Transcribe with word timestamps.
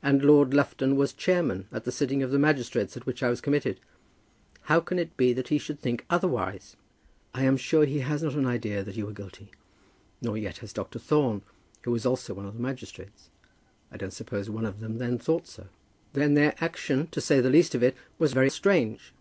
"And 0.00 0.22
Lord 0.22 0.54
Lufton 0.54 0.94
was 0.94 1.12
chairman 1.12 1.66
at 1.72 1.82
the 1.82 1.90
sitting 1.90 2.22
of 2.22 2.30
the 2.30 2.38
magistrates 2.38 2.96
at 2.96 3.04
which 3.04 3.20
I 3.20 3.30
was 3.30 3.40
committed. 3.40 3.80
How 4.70 4.78
can 4.78 4.96
it 4.96 5.16
be 5.16 5.32
that 5.32 5.48
he 5.48 5.58
should 5.58 5.80
think 5.80 6.04
otherwise?" 6.08 6.76
"I 7.34 7.42
am 7.42 7.56
sure 7.56 7.84
he 7.84 7.98
has 7.98 8.22
not 8.22 8.34
an 8.34 8.46
idea 8.46 8.84
that 8.84 8.94
you 8.94 9.06
were 9.06 9.12
guilty. 9.12 9.50
Nor 10.22 10.38
yet 10.38 10.58
has 10.58 10.72
Dr. 10.72 11.00
Thorne, 11.00 11.42
who 11.82 11.90
was 11.90 12.06
also 12.06 12.32
one 12.32 12.46
of 12.46 12.54
the 12.54 12.62
magistrates. 12.62 13.28
I 13.90 13.96
don't 13.96 14.12
suppose 14.12 14.48
one 14.48 14.64
of 14.66 14.78
them 14.78 14.98
then 14.98 15.18
thought 15.18 15.48
so." 15.48 15.66
"Then 16.12 16.34
their 16.34 16.54
action, 16.60 17.08
to 17.08 17.20
say 17.20 17.40
the 17.40 17.50
least 17.50 17.74
of 17.74 17.82
it, 17.82 17.96
was 18.20 18.32
very 18.32 18.50
strange." 18.50 19.12